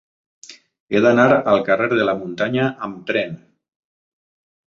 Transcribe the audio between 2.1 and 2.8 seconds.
Muntanya